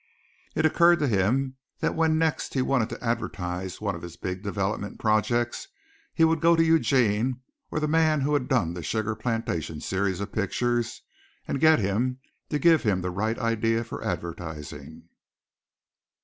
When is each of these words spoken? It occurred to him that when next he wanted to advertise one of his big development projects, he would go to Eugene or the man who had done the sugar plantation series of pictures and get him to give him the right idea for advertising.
It 0.55 0.65
occurred 0.65 0.97
to 0.97 1.07
him 1.07 1.57
that 1.77 1.93
when 1.93 2.17
next 2.17 2.55
he 2.55 2.63
wanted 2.63 2.89
to 2.89 3.03
advertise 3.05 3.79
one 3.79 3.93
of 3.93 4.01
his 4.01 4.17
big 4.17 4.41
development 4.41 4.97
projects, 4.97 5.67
he 6.11 6.23
would 6.23 6.41
go 6.41 6.55
to 6.55 6.63
Eugene 6.63 7.41
or 7.69 7.79
the 7.79 7.87
man 7.87 8.21
who 8.21 8.33
had 8.33 8.47
done 8.47 8.73
the 8.73 8.81
sugar 8.81 9.15
plantation 9.15 9.79
series 9.79 10.19
of 10.19 10.31
pictures 10.31 11.03
and 11.47 11.59
get 11.59 11.77
him 11.77 12.17
to 12.49 12.57
give 12.57 12.81
him 12.81 13.01
the 13.01 13.11
right 13.11 13.37
idea 13.37 13.83
for 13.83 14.03
advertising. 14.03 15.07